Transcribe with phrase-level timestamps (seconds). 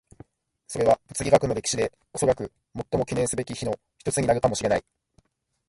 [0.67, 4.83] それは物理学の歴史でおそらく最も記念すべき日の一つになるかもしれない。